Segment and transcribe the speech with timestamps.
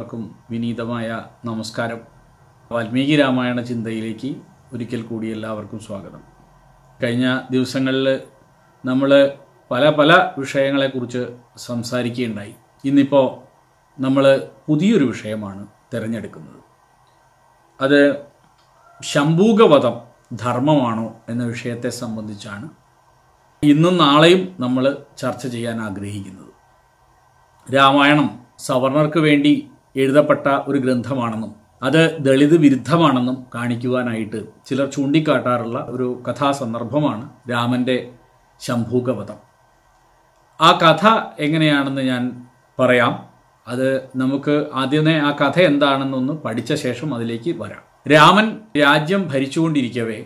[0.00, 2.00] എല്ലാവർക്കും വിനീതമായ നമസ്കാരം.
[2.72, 4.36] വാൽമീകി രാമായണ ചിന്തയിലേക്ക്
[4.72, 6.20] ഒരിക്കൽ കൂടി എല്ലാവർക്കും സ്വാഗതം.
[7.02, 8.20] കഴിഞ്ഞ ദിവസങ്ങളിൽ
[8.84, 9.32] നമ്മൾ
[9.70, 11.26] പല പല വിഷയങ്ങളെക്കുറിച്ച്
[11.56, 12.54] സംസാരിക്കുകയുണ്ടായി.
[12.84, 13.38] ഇന്നിപ്പോൾ
[14.02, 16.62] നമ്മൾ പുതിയൊരു വിഷയമാണ് തിരഞ്ഞെടുക്കുന്നത്.
[17.80, 18.22] അത്
[19.02, 20.00] ശംഭൂകവധം
[20.36, 22.68] ധർമ്മമാണോ എന്ന വിഷയത്തെ സംബന്ധിച്ചാണ്
[23.62, 26.52] ഇന്നും നാളെയും നമ്മൾ ചർച്ച ചെയ്യാൻ ആഗ്രഹിക്കുന്നത്.
[27.74, 38.12] രാമായണം സവർണർക്ക് വേണ്ടി എഴുതപ്പെട്ട ഒരു ഗ്രന്ഥമാണെന്നും അത് ദളിത് വിരുദ്ധമാണെന്നും കാണിക്കുവാനായിട്ട് ചിലർ ചൂണ്ടിക്കാട്ടാറുള്ള ഒരു കഥാസന്ദർഭമാണ് രാമന്റെ
[38.60, 39.34] ശംഭൂകവധം.
[40.60, 41.06] ആ കഥ
[41.38, 42.46] എങ്ങനെയാണെന്ന് ഞാൻ
[42.78, 43.24] പറയാം.
[43.68, 48.12] അത് നമുക്ക് ആദ്യമേ ആ കഥ എന്താണെന്നൊന്ന് പഠിച്ച ശേഷം അതിലേക്ക് വരാം.
[48.12, 50.24] രാമൻ രാജ്യം ഭരിച്ചുകൊണ്ടിരിക്കവേ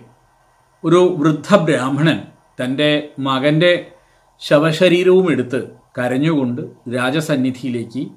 [0.85, 2.23] ഒരു വൃദ്ധ ബ്രാഹ്മണൻ
[2.65, 3.87] തന്റെ മകന്റെ
[4.39, 5.69] ശവശരീരവും എടുത്ത്
[5.99, 6.63] കരഞ്ഞുകൊണ്ട്
[6.97, 8.09] രാജസന്നിധിയിലേക്ക്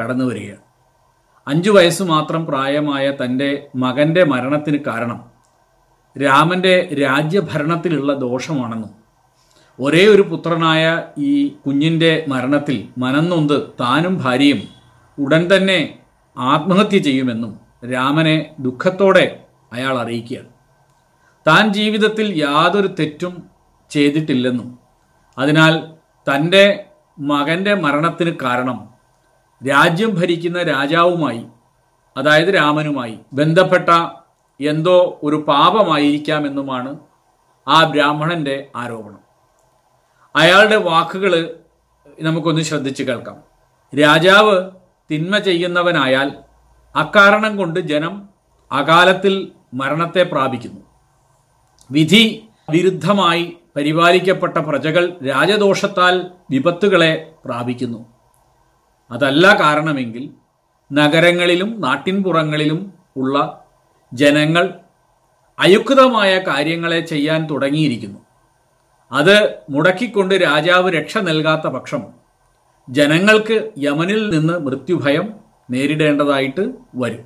[0.00, 0.73] കടന്നു വരികയാണ്
[1.48, 5.24] അഞ്ചു വയസ്സ് മാത്രം പ്രായമായ തന്റെ മകന്റെ മരണത്തിന് കാരണം
[6.22, 8.90] രാമന്റെ രാജ്യഭരണത്തിലുള്ള ദോഷമാണെന്നും
[9.80, 14.62] ഒരേ ഒരു പുത്രനായ ഈ കുഞ്ഞിന്റെ മരണത്തിൽ മനന്നൊന്ത് താനും ഭാര്യയും
[15.18, 15.98] ഉടൻ തന്നെ
[16.38, 17.60] ആത്മഹത്യ ചെയ്യുമെന്നും
[17.92, 19.40] രാമനെ ദുഃഖത്തോടെ
[19.72, 20.48] അയാൾ അറിയിക്കുകയാണ്.
[21.46, 23.42] താൻ ജീവിതത്തിൽ യാതൊരു തെറ്റും
[23.90, 24.78] ചെയ്തിട്ടില്ലെന്നും.
[25.38, 25.86] അതിനാൽ
[26.28, 26.84] തന്റെ
[27.18, 28.93] മകന്റെ മരണത്തിന് കാരണം
[29.68, 31.46] രാജ്യം ഭരിക്കുന്ന രാജാവുമായി
[32.16, 33.88] അതായത് രാമനുമായി ബന്ധപ്പെട്ട
[34.60, 36.96] എന്തോ ഒരു പാപമായിരിക്കാമെന്നുമാണ്
[37.68, 39.18] ആ ബ്രാഹ്മണന്റെ ആരോപണം.
[40.36, 41.56] അയാളുടെ വാക്കുകൾ
[42.20, 43.42] നമുക്കൊന്ന് ശ്രദ്ധിച്ച് കേൾക്കാം.
[44.02, 44.70] രാജാവ്
[45.10, 46.38] തിന്മ ചെയ്യുന്നവനായാൽ
[46.96, 48.28] അക്കാരണം കൊണ്ട് ജനം
[48.72, 50.80] അകാലത്തിൽ മരണത്തെ പ്രാപിക്കുന്നു.
[51.90, 58.13] വിധി വിരുദ്ധമായി പരിപാലിക്കപ്പെട്ട പ്രജകൾ രാജദോഷത്താൽ വിപത്തുകളെ പ്രാപിക്കുന്നു.
[59.10, 60.30] അതല്ല കാരണമെങ്കിൽ
[60.92, 63.64] നഗരങ്ങളിലും നാട്ടിൻപുറങ്ങളിലും ഉള്ള
[64.12, 64.74] ജനങ്ങൾ
[65.58, 68.18] അയുക്തമായ കാര്യങ്ങളെ ചെയ്യാൻ തുടങ്ങിയിരിക്കുന്നു.
[69.12, 72.02] അത് മുടക്കിക്കൊണ്ട് രാജാവ് രക്ഷ നൽകാത്ത പക്ഷം
[72.88, 75.34] ജനങ്ങൾക്ക് യമനിൽ നിന്ന് മൃത്യുഭയം
[75.70, 77.24] നേരിടേണ്ടതായിട്ട് വരും.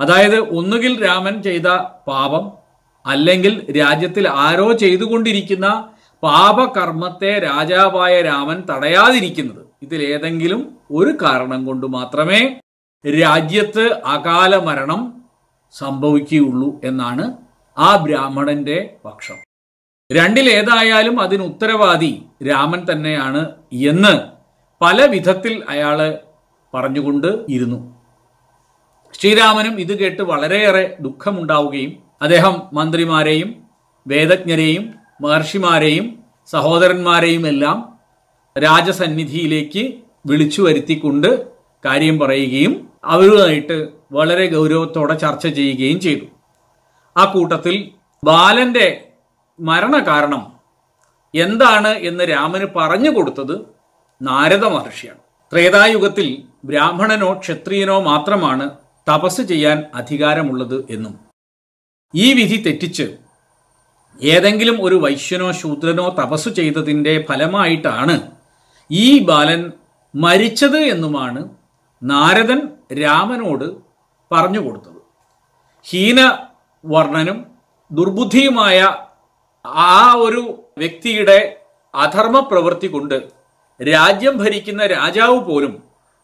[0.00, 1.66] അതായത് ഒന്നുകിൽ രാമൻ ചെയ്ത
[2.08, 2.52] പാപം
[3.06, 5.88] അല്ലെങ്കിൽ രാജ്യത്തിൽ ആരോ ചെയ്തുകൊണ്ടിരിക്കുന്ന
[6.22, 9.65] പാപകർമ്മത്തെ രാജാവായ രാമൻ തടയാതിരിക്കുന്നത്.
[9.82, 12.60] ഇതിലേതെങ്കിലും ഒരു കാരണം കൊണ്ട് മാത്രമേ
[13.04, 15.22] രാജ്യത്ത് അകാല മരണം
[15.72, 17.24] സംഭവിക്കുകയുള്ളൂ എന്നാണ്
[17.78, 19.36] ആ ബ്രാഹ്മണന്റെ പക്ഷം.
[20.12, 24.14] രണ്ടിലേതായാലും അതിന് ഉത്തരവാദി രാമൻ തന്നെയാണ് എന്ന്
[24.80, 26.18] പല വിധത്തിൽ അയാൾ
[26.74, 27.96] പറഞ്ഞുകൊണ്ട് ഇരുന്നു.
[29.14, 33.64] ശ്രീരാമനും ഇത് കേട്ട് വളരെയേറെ ദുഃഖമുണ്ടാവുകയും അദ്ദേഹം മന്ത്രിമാരെയും
[34.06, 37.95] വേദജ്ഞരെയും മഹർഷിമാരെയും സഹോദരന്മാരെയും എല്ലാം
[38.58, 39.94] രാജസന്നിധിയിലേക്ക്
[40.26, 41.46] വിളിച്ചു വരുത്തിക്കൊണ്ട്
[41.84, 46.24] കാര്യം പറയുകയും അവരുമായിട്ട് വളരെ ഗൗരവത്തോടെ ചർച്ച ചെയ്യുകയും ചെയ്തു.
[47.16, 47.90] ആ കൂട്ടത്തിൽ
[48.24, 49.08] ബാലന്റെ
[49.60, 50.52] മരണകാരണം
[51.34, 53.60] എന്താണ് എന്ന് രാമന് പറഞ്ഞു കൊടുത്തത്
[54.22, 55.18] നാരദ മഹർഷിയാണ്.
[55.52, 58.70] ത്രേതായുഗത്തിൽ ബ്രാഹ്മണനോ ക്ഷത്രിയനോ മാത്രമാണ്
[59.12, 61.18] തപസ് ചെയ്യാൻ അധികാരമുള്ളത് എന്നും.
[62.14, 63.16] ഈ വിധി തെറ്റിച്ച്
[64.22, 68.35] ഏതെങ്കിലും ഒരു വൈശ്യനോ ശൂദ്രനോ തപസ് ചെയ്തതിന്റെ ഫലമായിട്ടാണ്
[68.90, 69.72] ഈ ബാലൻ
[70.14, 71.48] മരിച്ചത് എന്നുമാണ്
[72.02, 72.68] നാരദൻ
[73.02, 73.76] രാമനോട്
[74.32, 75.02] പറഞ്ഞു കൊടുത്തത്.
[75.88, 77.46] ഹീനവർണനും
[77.92, 78.94] ദുർബുദ്ധിയുമായ
[79.66, 81.56] ആ ഒരു വ്യക്തിയുടെ
[81.94, 83.30] അധർമ്മ പ്രവൃത്തി കൊണ്ട്
[83.82, 85.82] രാജ്യം ഭരിക്കുന്ന രാജാവ് പോലും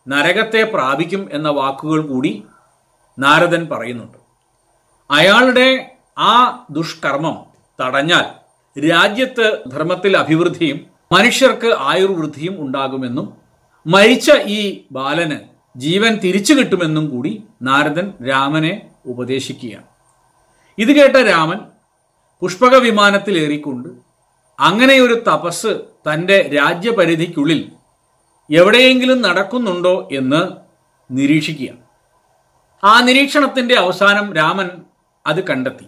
[0.08, 2.44] നരകത്തെ പ്രാപിക്കും എന്ന വാക്കുകൾ കൂടി
[3.18, 4.18] നാരദൻ പറയുന്നുണ്ട്.
[5.10, 7.44] അയാളുടെ ആ ദുഷ്കർമ്മം
[7.80, 8.24] തടഞ്ഞാൽ
[8.80, 13.26] രാജ്യത്ത് ധർമ്മത്തിൽ അഭിവൃദ്ധിയും മനുഷ്യർക്ക് ആയുർവൃദ്ധിയും ഉണ്ടാകുമെന്നും
[13.86, 14.60] മരിച്ച ഈ
[14.92, 15.38] ബാലന്
[15.76, 17.32] ജീവൻ തിരിച്ചു കിട്ടുമെന്നും കൂടി
[17.68, 18.72] നാരദൻ രാമനെ
[19.06, 19.88] ഉപദേശിക്കുകയാണ്.
[20.78, 21.60] ഇത് കേട്ട രാമൻ
[22.42, 23.88] പുഷ്പക വിമാനത്തിലേറിക്കൊണ്ട്
[24.58, 25.72] അങ്ങനെ ഒരു തപസ്
[26.06, 27.60] തന്റെ രാജ്യപരിധിക്കുള്ളിൽ
[28.50, 30.42] എവിടെയെങ്കിലും നടക്കുന്നുണ്ടോ എന്ന്
[31.10, 31.72] നിരീക്ഷിക്കുക
[32.82, 34.68] ആ നിരീക്ഷണത്തിന്റെ അവസാനം രാമൻ
[35.24, 35.86] അത് കണ്ടെത്തി.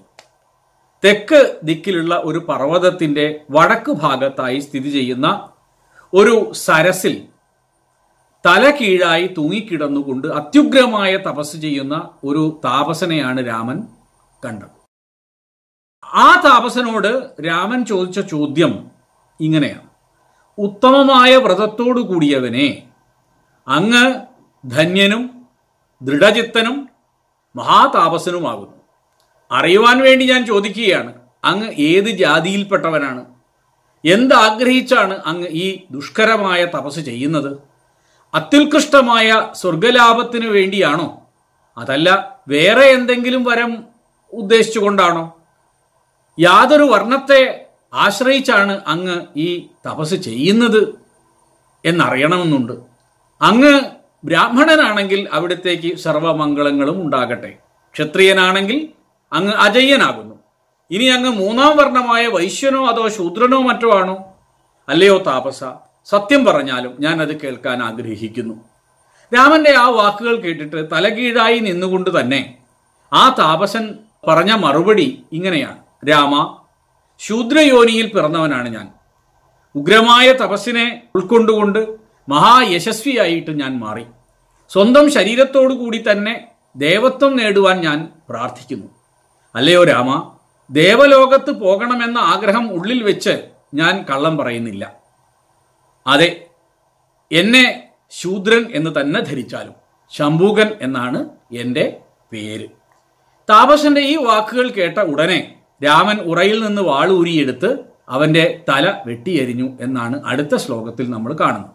[1.05, 5.49] തെക്ക് ദിക്കിലുള്ള ഒരു പർവതത്തിന്റെ വടക്ക് ഭാഗത്തായി സ്ഥിതി ചെയ്യുന്ന
[6.15, 7.29] ഒരു സരസിൽ
[8.47, 13.83] തല കീഴായി തൂങ്ങിക്കിടന്നുകൊണ്ട് അത്യുഗ്രമായ തപസ് ചെയ്യുന്ന ഒരു താപസനെയാണ് രാമൻ
[14.45, 14.85] കണ്ടത്.
[16.05, 18.91] ആ താപസനോട് രാമൻ ചോദിച്ച ചോദ്യം
[19.41, 19.89] ഇങ്ങനെയാണ്.
[20.59, 22.89] ഉത്തമമായ വ്രതത്തോടു കൂടിയവനെ
[23.69, 24.21] അങ്ങ്
[24.71, 25.47] ധന്യനും
[26.03, 26.89] ദൃഢചിത്തനും
[27.57, 28.84] മഹാതാപസനുമാകുന്നു.
[29.55, 31.15] അറിയുവാൻ വേണ്ടി ഞാൻ ചോദിക്കുകയാണ്.
[31.45, 33.25] അങ്ങ് ഏത് ജാതിയിൽപ്പെട്ടവനാണ്?
[34.05, 37.59] എന്താഗ്രഹിച്ചാണ് അങ്ങ് ഈ ദുഷ്കരമായ തപസ് ചെയ്യുന്നത്?
[38.35, 41.23] അത്യുത്കൃഷ്ടമായ സ്വർഗലാഭത്തിനു വേണ്ടിയാണോ?
[41.79, 43.85] അതല്ല വേറെ എന്തെങ്കിലും വരം
[44.33, 45.39] ഉദ്ദേശിച്ചുകൊണ്ടാണോ?
[46.41, 50.95] യാതൊരു വർണത്തെ ആശ്രയിച്ചാണ് അങ്ങ് ഈ തപസ് ചെയ്യുന്നത്
[51.85, 52.73] എന്നറിയണമെന്നുണ്ട്.
[53.43, 53.81] അങ്ങ്
[54.25, 57.57] ബ്രാഹ്മണനാണെങ്കിൽ അവിടത്തേക്ക് സർവമംഗളങ്ങളും ഉണ്ടാകട്ടെ.
[57.95, 58.89] ക്ഷത്രിയനാണെങ്കിൽ
[59.33, 60.35] അങ്ങ് അജയ്യനാകുന്നു.
[60.91, 64.35] ഇനി അങ്ങ് മൂന്നാം വർണമായ വൈശ്യനോ അതോ ശൂദ്രനോ മറ്റോ ആണോ?
[64.89, 65.65] അല്ലയോ താപസ
[66.07, 68.55] സത്യം പറഞ്ഞാലും ഞാൻ അത് കേൾക്കാൻ ആഗ്രഹിക്കുന്നു.
[69.37, 72.59] രാമന്റെ ആ വാക്കുകൾ കേട്ടിട്ട് തലകീഴായി നിന്നുകൊണ്ട് തന്നെ
[73.13, 73.95] ആ താപസൻ
[74.29, 76.11] പറഞ്ഞ മറുപടി ഇങ്ങനെയാണ്.
[76.11, 76.57] രാമ
[77.19, 78.89] ശൂദ്രയോനിയിൽ പിറന്നവനാണ് ഞാൻ.
[79.77, 81.97] ഉഗ്രമായ തപസ്സിനെ ഉൾക്കൊണ്ടുകൊണ്ട്
[82.29, 84.05] മഹായശസ്വിയായിട്ട് ഞാൻ മാറി.
[84.73, 89.04] സ്വന്തം ശരീരത്തോടു കൂടി തന്നെ ദേവത്വം നേടുവാൻ ഞാൻ പ്രാർത്ഥിക്കുന്നു.
[89.55, 90.33] അല്ലയോ രാമ?
[90.71, 93.35] ദേവലോകത്ത് പോകണമെന്ന ആഗ്രഹം ഉള്ളിൽ വെച്ച്
[93.75, 94.85] ഞാൻ കള്ളം പറയുന്നില്ല.
[96.07, 96.47] അതെ
[97.33, 97.65] എന്നെ
[98.11, 99.75] ശൂദ്രൻ എന്ന് തന്നെ ധരിച്ചാലും
[100.13, 102.01] ശംഭൂകൻ എന്നാണ് എന്റെ
[102.33, 102.67] പേര്.
[103.51, 107.71] താപസന്റെ ഈ വാക്കുകൾ കേട്ട ഉടനെ രാമൻ ഉറയിൽ നിന്ന് വാളൂരിയെടുത്ത്
[108.09, 111.73] അവന്റെ തല വെട്ടിയെരിഞ്ഞു എന്നാണ് അടുത്ത ശ്ലോകത്തിൽ നമ്മൾ കാണുന്നത്.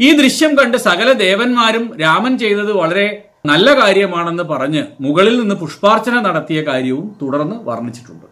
[0.00, 6.62] ഈ ദൃശ്യം കണ്ട് സകല ദേവന്മാരും രാമൻ ചെയ്തത് വളരെ നല്ല കാര്യമാണെന്ന് പറഞ്ഞ് മുകളിൽ നിന്ന് പുഷ്പാർച്ചന നടത്തിയ
[6.62, 8.26] കാര്യവും തുടർന്ന് വർണിച്ചിട്ടുണ്ട്.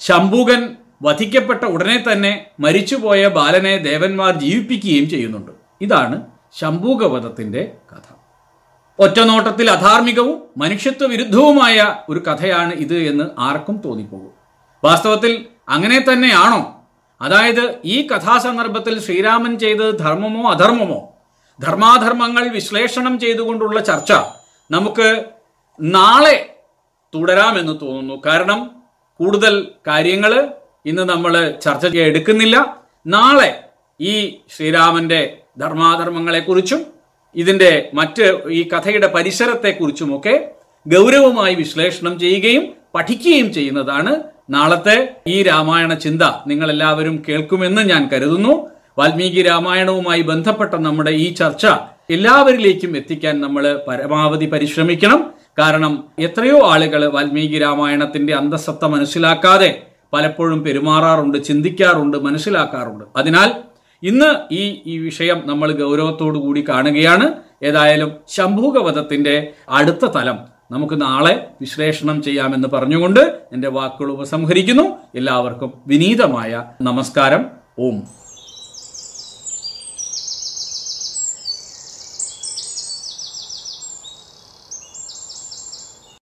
[0.00, 5.50] ശംഭൂകൻ വധിക്കപ്പെട്ട ഉടനെ തന്നെ മരിച്ചുപോയ ബാലനെ ദേവന്മാർ ജീവിപ്പിക്കുകയും ചെയ്യുന്നുണ്ട്.
[5.80, 6.22] ഇതാണ്
[6.58, 8.14] ശംഭൂകവധത്തിന്റെ കഥ.
[8.98, 14.30] ഒറ്റനോട്ടത്തിൽ അധാർമികവും മനുഷ്യത്വ വിരുദ്ധവുമായ ഒരു കഥയാണ് ഇത് എന്ന് ആർക്കും തോന്നിപ്പോകും.
[14.84, 16.80] വാസ്തവത്തിൽ അങ്ങനെ തന്നെയാണോ?
[17.20, 21.15] അതായത് ഈ കഥാസന്ദർഭത്തിൽ ശ്രീരാമൻ ചെയ്തത് ധർമ്മമോ അധർമ്മമോ?
[21.60, 24.12] ധർമാധർമ്മങ്ങൾ വിശ്ലേഷണം ചെയ്തുകൊണ്ടുള്ള ചർച്ച
[24.70, 25.24] നമുക്ക്
[25.80, 26.56] നാളെ
[27.14, 28.22] തുടരാമെന്ന് തോന്നുന്നു.
[28.26, 28.70] കാരണം
[29.20, 30.48] കൂടുതൽ കാര്യങ്ങൾ
[30.86, 32.76] ഇന്ന് നമ്മൾ ചർച്ച എടുക്കുന്നില്ല.
[33.06, 33.64] നാളെ
[34.00, 36.86] ഈ ശ്രീരാമന്റെ ധർമാധർമ്മങ്ങളെക്കുറിച്ചും
[37.34, 40.50] ഇതിന്റെ മറ്റ് ഈ കഥയുടെ പരിസരത്തെക്കുറിച്ചുമൊക്കെ
[40.88, 46.22] ഗൗരവമായി വിശ്ലേഷണം ചെയ്യുകയും പഠിക്കുകയും ചെയ്യുന്നതാണ് നാളത്തെ ഈ രാമായണ ചിന്ത.
[46.46, 48.75] നിങ്ങളെല്ലാവരും കേൾക്കുമെന്ന് ഞാൻ കരുതുന്നു.
[48.98, 51.66] വാൽമീകി രാമായണവുമായി ബന്ധപ്പെട്ട നമ്മുടെ ഈ ചർച്ച
[52.10, 55.30] എല്ലാവരിലേക്കും എത്തിക്കാൻ നമ്മൾ പരമാവധി പരിശ്രമിക്കണം.
[55.58, 59.82] കാരണം എത്രയോ ആളുകൾ വാൽമീകി രാമായണത്തിന്റെ അന്തസത്ത മനസ്സിലാക്കാതെ
[60.12, 63.04] പലപ്പോഴും പെരുമാറാറുണ്ട് ചിന്തിക്കാറുണ്ട് മനസ്സിലാക്കാറുണ്ട്.
[63.16, 63.54] അതിനാൽ
[64.02, 67.32] ഇന്ന് ഈ ഈ വിഷയം നമ്മൾ ഗൗരവത്തോടു കൂടി കാണുകയാണ്.
[67.62, 70.38] ഏതായാലും ശംഭൂകവധത്തിന്റെ അടുത്ത തലം
[70.70, 73.20] നമുക്ക് നാളെ വിശ്ലേഷണം ചെയ്യാമെന്ന് പറഞ്ഞുകൊണ്ട്
[73.52, 74.96] എന്റെ വാക്കുകൾ ഉപസംഹരിക്കുന്നു.
[75.14, 77.46] എല്ലാവർക്കും വിനീതമായ നമസ്കാരം.
[77.80, 78.25] ഓം.